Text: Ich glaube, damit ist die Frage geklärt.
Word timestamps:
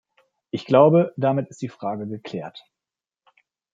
Ich 0.49 0.65
glaube, 0.65 1.13
damit 1.15 1.47
ist 1.49 1.61
die 1.61 1.69
Frage 1.69 2.07
geklärt. 2.07 2.63